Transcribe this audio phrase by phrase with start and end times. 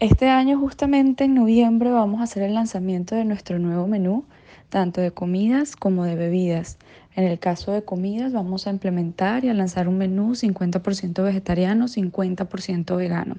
[0.00, 4.24] Este año justamente en noviembre vamos a hacer el lanzamiento de nuestro nuevo menú,
[4.68, 6.78] tanto de comidas como de bebidas.
[7.16, 11.88] En el caso de comidas vamos a implementar y a lanzar un menú 50% vegetariano,
[11.88, 13.38] 50% vegano,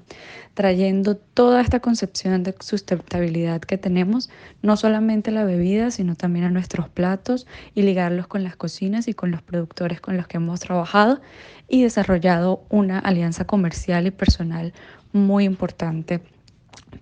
[0.52, 4.28] trayendo toda esta concepción de sustentabilidad que tenemos,
[4.60, 9.08] no solamente a la bebida, sino también a nuestros platos y ligarlos con las cocinas
[9.08, 11.22] y con los productores con los que hemos trabajado
[11.68, 14.74] y desarrollado una alianza comercial y personal
[15.14, 16.20] muy importante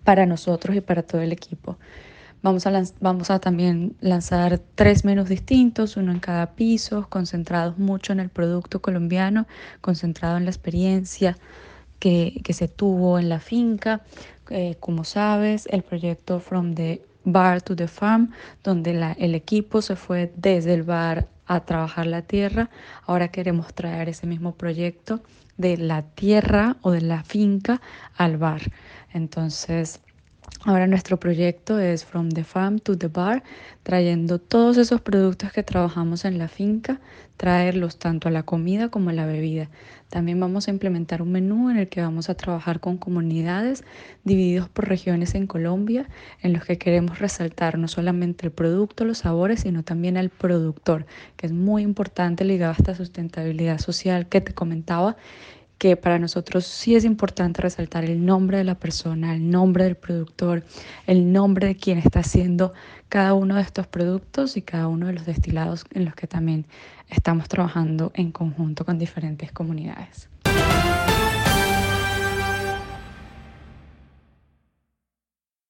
[0.05, 1.78] para nosotros y para todo el equipo.
[2.41, 8.12] Vamos a, vamos a también lanzar tres menús distintos, uno en cada piso, concentrados mucho
[8.12, 9.46] en el producto colombiano,
[9.80, 11.37] concentrado en la experiencia
[11.98, 14.02] que, que se tuvo en la finca.
[14.51, 18.30] Eh, como sabes, el proyecto From the Bar to the Farm,
[18.62, 22.70] donde la, el equipo se fue desde el bar a trabajar la tierra.
[23.07, 25.20] Ahora queremos traer ese mismo proyecto
[25.57, 27.80] de la tierra o de la finca
[28.16, 28.62] al bar.
[29.12, 30.01] Entonces,
[30.65, 33.43] ahora nuestro proyecto es From the Farm to the Bar,
[33.82, 37.01] trayendo todos esos productos que trabajamos en la finca,
[37.37, 39.71] traerlos tanto a la comida como a la bebida.
[40.09, 43.85] También vamos a implementar un menú en el que vamos a trabajar con comunidades
[44.24, 46.09] divididos por regiones en Colombia,
[46.43, 51.07] en los que queremos resaltar no solamente el producto, los sabores, sino también al productor,
[51.37, 55.16] que es muy importante ligado a esta sustentabilidad social que te comentaba
[55.79, 59.95] que para nosotros sí es importante resaltar el nombre de la persona, el nombre del
[59.95, 60.65] productor,
[61.07, 62.74] el nombre de quien está haciendo
[63.09, 66.66] cada uno de estos productos y cada uno de los destilados en los que también
[67.09, 70.28] estamos trabajando en conjunto con diferentes comunidades.